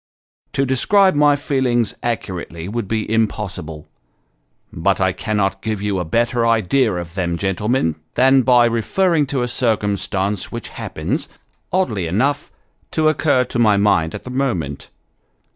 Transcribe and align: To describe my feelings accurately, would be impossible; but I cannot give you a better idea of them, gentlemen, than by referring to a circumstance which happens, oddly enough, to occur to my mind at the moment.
To 0.53 0.65
describe 0.65 1.13
my 1.13 1.35
feelings 1.35 1.93
accurately, 2.01 2.67
would 2.67 2.87
be 2.87 3.07
impossible; 3.07 3.87
but 4.73 4.99
I 4.99 5.11
cannot 5.13 5.61
give 5.61 5.79
you 5.79 5.99
a 5.99 6.05
better 6.05 6.43
idea 6.43 6.95
of 6.95 7.13
them, 7.13 7.37
gentlemen, 7.37 7.97
than 8.15 8.41
by 8.41 8.65
referring 8.65 9.27
to 9.27 9.43
a 9.43 9.47
circumstance 9.47 10.51
which 10.51 10.69
happens, 10.69 11.29
oddly 11.71 12.07
enough, 12.07 12.51
to 12.89 13.09
occur 13.09 13.43
to 13.45 13.59
my 13.59 13.77
mind 13.77 14.15
at 14.15 14.23
the 14.23 14.31
moment. 14.31 14.89